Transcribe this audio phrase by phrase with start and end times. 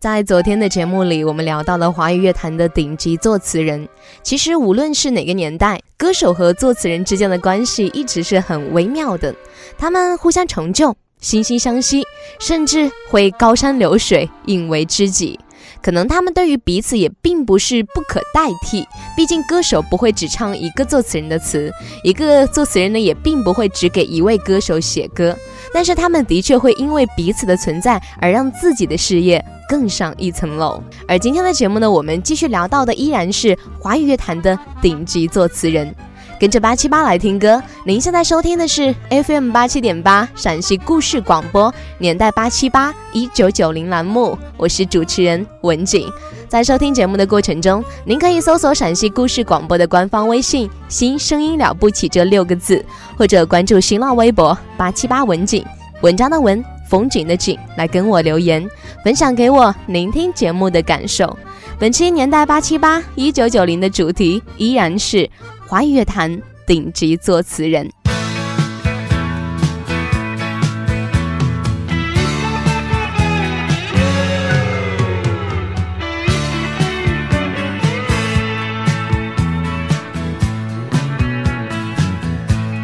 [0.00, 3.88] 在昨天的节目里，我们聊到了华语乐坛的顶级作词人。
[4.22, 9.34] 其实，无论是哪个年代，歌手和作词人之间的关系一直是很微妙的。
[9.76, 12.04] 他们互相成就，惺惺相惜，
[12.38, 15.36] 甚至会高山流水，引为知己。
[15.82, 18.86] 可能他们对于彼此也并不是不可代替，
[19.16, 21.70] 毕竟歌手不会只唱一个作词人的词，
[22.02, 25.36] 一个作词人呢也并不会只给一位歌手写歌。
[25.72, 30.82] 但是他们的确会因为彼此的存在而让自己的事业更上一层楼。
[31.06, 35.94] 而今天的节目呢，我们继续聊到的依然是华语乐坛的顶级作词人。
[36.38, 46.08] 跟着八七八来听歌，您现在收听的是 FM 八七点八陕西故事广播年代八七八一九九零栏目，我是主持人文景。
[46.46, 52.84] 在收听节目的过程中，您可以搜索陕西故事广播的官方微信“新声音了不起”这六个字，
[53.16, 55.66] 或者关注新浪微博八七八文景
[56.02, 58.64] 文章的文风景的景来跟我留言，
[59.04, 61.36] 分享给我聆听节目的感受。
[61.80, 65.28] 本期年代八七八一九九零的主题依然是。
[65.68, 67.86] 华语乐坛顶级作词人。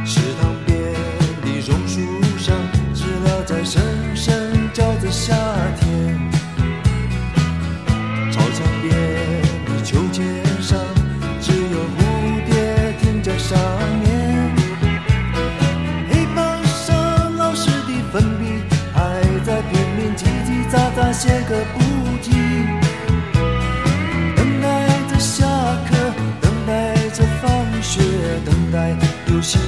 [0.04, 0.92] 池塘边
[1.40, 2.02] 的榕树
[2.38, 2.54] 上
[2.92, 3.82] 知了在声
[4.14, 5.34] 声叫着夏
[5.80, 6.23] 天。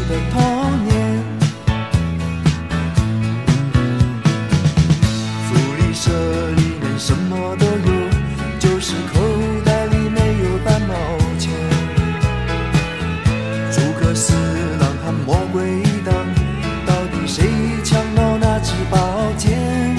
[0.08, 1.24] 的童年。
[5.46, 6.10] 福利社
[6.52, 7.90] 里面什么都有，
[8.58, 9.20] 就是口
[9.64, 10.94] 袋里没有半毛
[11.38, 11.52] 钱。
[13.72, 14.34] 诸葛四
[14.80, 16.14] 郎和魔鬼党，
[16.86, 17.44] 到底谁
[17.84, 18.98] 抢到那支宝
[19.36, 19.96] 剑？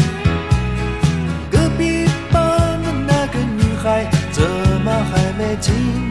[1.52, 4.44] 隔壁班的那个女孩，怎
[4.84, 6.07] 么还没进？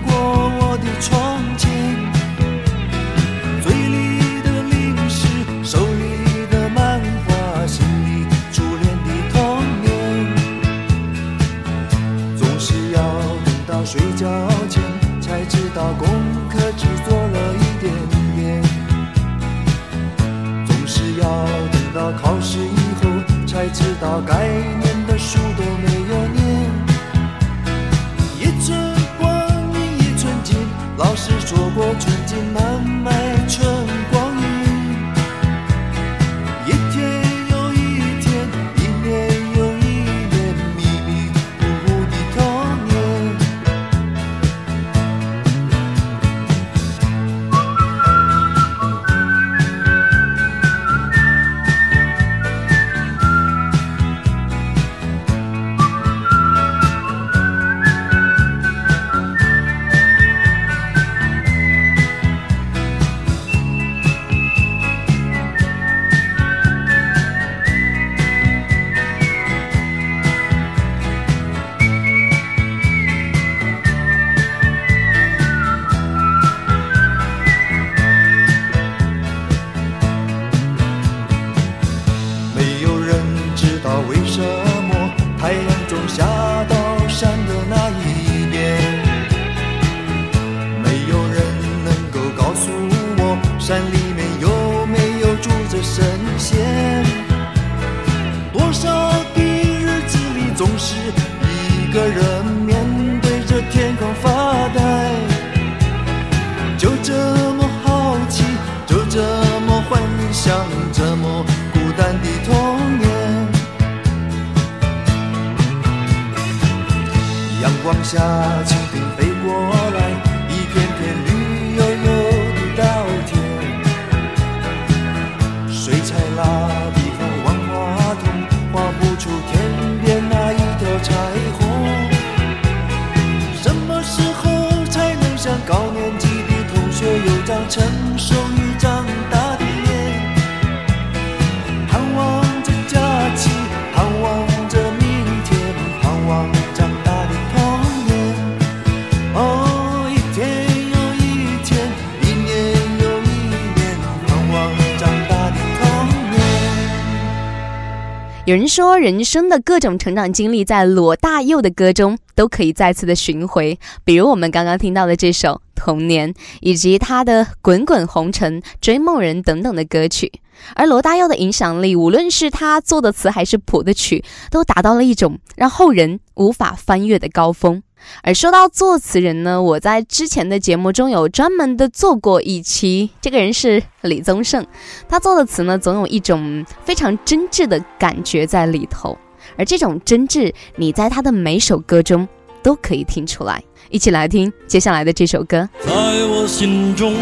[158.57, 163.79] 人说，人生的各种成长经历，在罗大佑的歌中都可以再次的寻回。
[164.03, 166.33] 比如我们刚刚听到的这首《童年》，
[166.63, 170.33] 以及他的《滚滚红尘》《追梦人》等等的歌曲。
[170.75, 177.83] 而罗大佑的影响力，无论是他做的词还是谱的曲，都达到了一种让后人无法翻越的高峰。
[178.23, 184.65] 而说到作词人呢，我在之前的节目中有专门的做过一期，这个人是李宗盛，
[185.09, 189.17] 他做的词呢，总有一种非常真挚的感觉在里头，
[189.57, 192.27] 而这种真挚，你在他的每首歌中
[192.63, 193.63] 都可以听出来。
[193.89, 195.69] 一起来听接下来的这首歌。
[195.85, 197.15] 在我心中，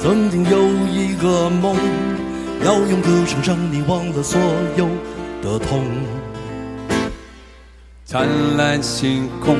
[0.00, 1.76] 曾经有一个梦，
[2.64, 4.38] 要用歌声让你忘了所
[4.76, 4.86] 有
[5.42, 5.82] 的痛。
[8.04, 9.56] 灿烂星空。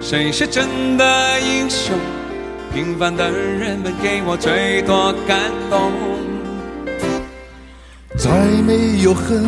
[0.00, 1.94] 谁是真的英雄？
[2.72, 5.38] 平凡的人们给我最多感
[5.68, 5.92] 动。
[8.16, 8.30] 再
[8.66, 9.44] 没有恨，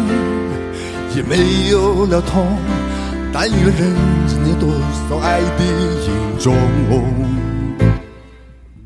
[1.17, 2.47] 也没有了痛，
[3.33, 3.95] 但愿人
[4.27, 4.69] 间有多
[5.09, 6.55] 少爱的影踪。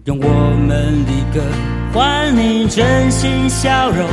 [0.04, 0.28] 用我
[0.68, 1.42] 们的歌
[1.92, 4.08] 换你真心笑容，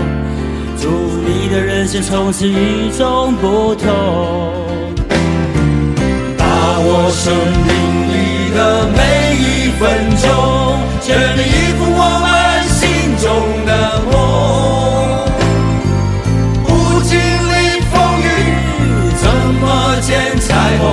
[0.80, 4.63] 祝你的人生从此与众不同。
[6.86, 7.24] 我生
[7.68, 7.72] 命
[8.10, 8.14] 里
[8.56, 8.60] 的
[8.96, 9.00] 每
[9.38, 9.82] 一分
[10.22, 10.26] 钟，
[11.02, 11.08] 全
[11.38, 12.26] 力以赴我们
[12.70, 12.80] 心
[13.18, 13.26] 中
[13.66, 13.72] 的
[14.12, 14.12] 梦。
[16.66, 16.68] 不
[17.02, 17.52] 经历
[17.92, 18.26] 风雨，
[19.22, 19.24] 怎
[19.62, 19.64] 么
[20.02, 20.48] 见彩
[20.80, 20.84] 虹？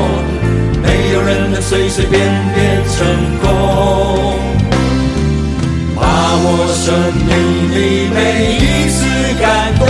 [0.83, 2.21] 没有人能随随便
[2.55, 2.59] 便
[2.89, 2.97] 成
[3.43, 3.45] 功。
[5.97, 6.95] 把握生
[7.27, 7.31] 命
[7.75, 7.77] 里
[8.15, 8.17] 每
[8.57, 8.99] 一次
[9.41, 9.45] 感
[9.79, 9.87] 动，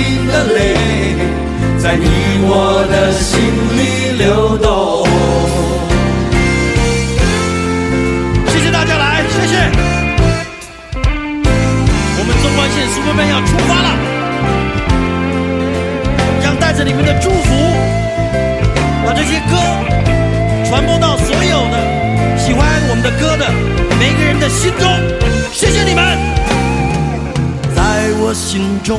[0.00, 0.58] 心的泪，
[1.78, 2.06] 在你
[2.48, 3.36] 我的心
[3.76, 5.04] 里流动。
[8.48, 9.54] 谢谢大家来，谢谢。
[12.16, 13.88] 我们中关线 Superman 要出发了，
[16.42, 17.52] 将带着你们的祝福，
[19.04, 19.52] 把这些歌
[20.64, 21.76] 传播到所有的
[22.38, 23.52] 喜欢我们的歌的
[23.98, 24.88] 每个人的心中。
[25.52, 26.16] 谢谢你们。
[27.76, 28.98] 在我心中，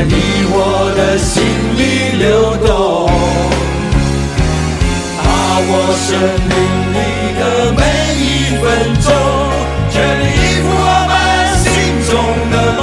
[0.00, 0.14] 在你
[0.48, 0.56] 我
[0.96, 1.44] 的心
[1.76, 2.72] 里流动，
[5.18, 5.28] 把
[5.68, 6.08] 握生
[6.48, 6.56] 命
[6.96, 6.96] 里
[7.36, 7.42] 的
[7.76, 7.78] 每
[8.16, 8.24] 一
[8.56, 8.64] 分
[9.04, 9.12] 钟，
[9.90, 11.12] 全力以赴我们
[11.60, 11.68] 心
[12.08, 12.10] 中
[12.50, 12.82] 的梦。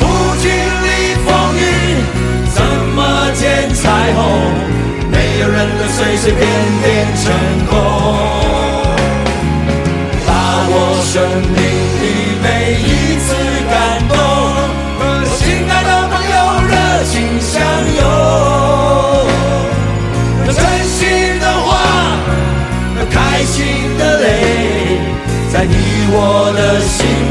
[0.00, 0.02] 不
[0.40, 0.88] 经历
[1.26, 1.28] 风
[1.58, 1.60] 雨，
[2.54, 2.56] 怎
[2.96, 2.98] 么
[3.34, 4.18] 见彩虹？
[5.10, 6.40] 没有人能随随便
[6.82, 6.88] 便
[7.22, 7.22] 成
[7.68, 7.76] 功。
[10.26, 10.30] 把
[10.70, 10.72] 握
[11.04, 11.20] 生
[11.52, 11.60] 命
[25.58, 25.74] 在你
[26.12, 27.27] 我的心。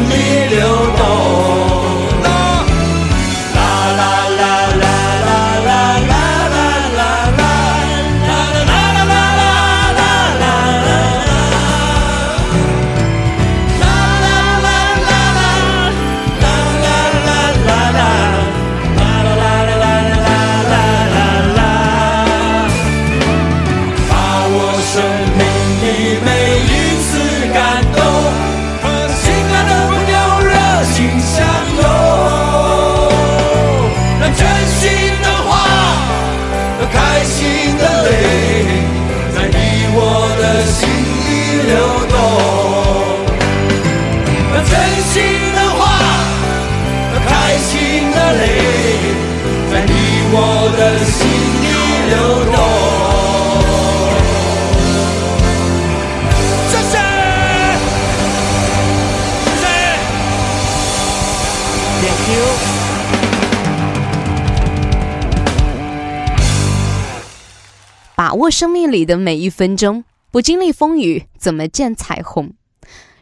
[68.49, 72.51] 生命里的每一分钟，不经历风雨，怎么见彩虹？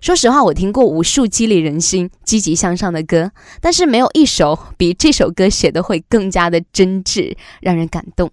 [0.02, 8.30] 说实话，我听过无数激励人心、积极向上的歌，但是没有一首比这首歌写的会更加的真挚，让人感动。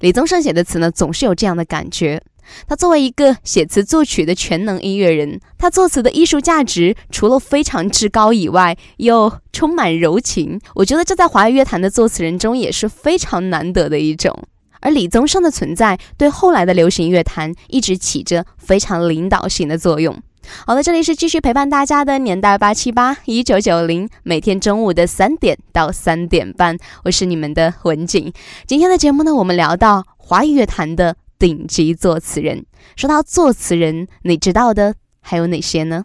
[0.00, 2.22] 李宗盛写的词呢，总是有这样的感觉。
[2.66, 10.60] 他作为一个写词作曲的全能音乐人，他作词的艺术价值除了非常之高以外，又充满柔情。
[10.76, 14.44] 我觉得这在华语乐坛的作词人中也是非常难得的一种。
[14.80, 20.16] 而李宗盛的存在，对后来的流行乐坛一直起着非常领导性的作用。
[20.64, 28.32] 好了，这里是继续陪伴大家的年代八七八一九九零，每天中午的三点到三点半，我是你们的文景。
[28.66, 32.64] 今天的节目呢，我们聊到华语乐坛的顶级作词人。
[32.96, 36.04] 说到作词人，你知道的还有哪些呢？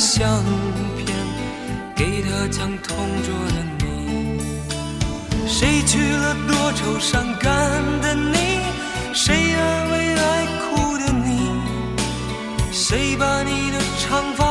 [0.00, 0.42] 相
[0.96, 1.14] 片，
[1.94, 4.40] 给他讲同桌的你。
[5.46, 7.52] 谁娶了多愁善感
[8.00, 8.60] 的你？
[9.12, 11.52] 谁安慰爱哭的你？
[12.72, 14.49] 谁把你的长发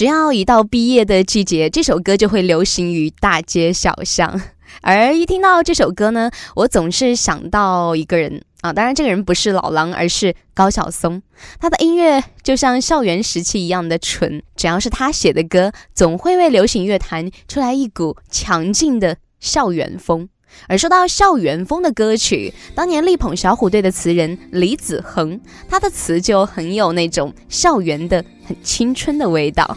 [0.00, 4.40] 只要一到毕业的季节，这首歌就会流行于大街小巷。
[4.80, 11.20] 而一听到这首歌呢，我总是想到一个人啊，当然这个人不是老狼，而是高晓松。
[11.58, 20.30] 他的音乐就像校园时期一样的纯，只要是他写的歌，总会为流行乐坛出来一股强劲的校园风。
[20.66, 25.38] 而说到校园风的歌曲，当年力捧小虎队的词人李子恒，
[25.68, 29.76] 他的词就很有那种校园的很青春的味道。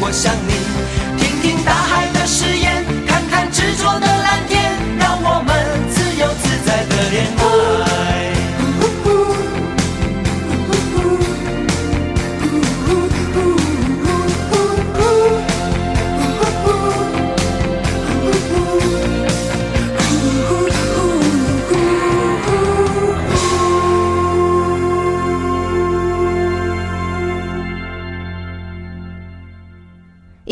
[0.00, 0.52] 我想你。
[1.16, 2.83] 听听大海的誓言，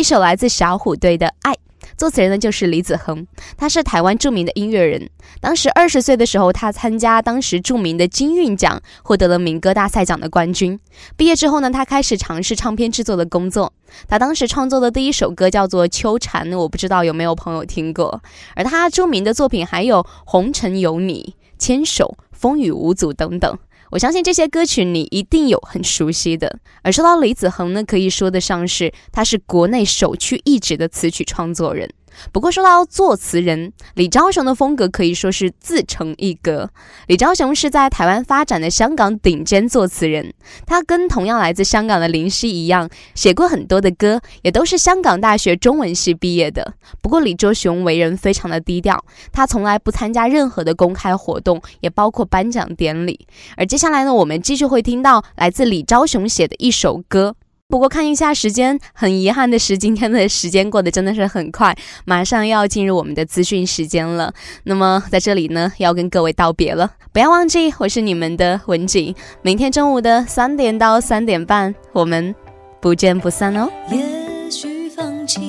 [0.03, 1.53] 一首来自小虎队的《爱》，
[1.97, 3.25] 作词人呢就是李子恒，
[3.57, 5.09] 他是台湾著名的音乐人。
[5.41, 10.77] 当时二十岁的时候，他参加当时著名的金韵奖，获得了民歌大赛奖的冠军。
[11.17, 13.73] 毕业之后呢，他开始尝试唱片制作的工作。
[14.09, 18.21] 他当时创作的第一首歌叫做《秋蝉》，我不知道有没有朋友听过。
[18.57, 23.57] 而他著名的作品还有《红尘有你》、《牵手》、《风雨无阻》等等。
[23.93, 26.59] 我相信这些歌曲你一定有很熟悉的。
[26.83, 31.93] 而说到李子恒呢，可以说得上是他是国内首屈一指的词曲创作人。
[32.33, 36.71] 不过说到作词人李昭雄的风格，可以说是自成一格。
[37.07, 40.33] 李昭雄是在台湾发展的香港顶尖作词人，
[40.67, 46.75] 他跟同样来自香港的林夕一样，写过很多的歌，也都是香港大学中文系毕业的。
[47.01, 53.27] 不过李昭雄为人非常的低调，他从来不参加任何的公开活动，也包括颁奖典礼。
[53.57, 57.35] 而接下来呢，我们继续会听到来自李昭雄写的一首歌。
[57.73, 64.35] 不过看一下时间，很遗憾的是，今天的时间过得真的是很快，马上要进入我们的资讯时间了。
[64.65, 72.35] 那么在这里呢，要跟各位道别了，不要忘记我是你们的文景，明天中午的三点到三点半，我们
[72.79, 73.71] 不见不散哦。
[73.91, 75.41] 也许放弃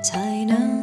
[0.00, 0.81] 才能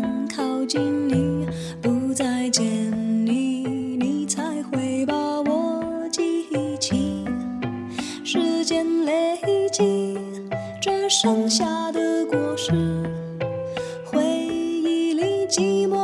[11.10, 12.72] 剩下的果实，
[14.06, 15.99] 回忆里寂寞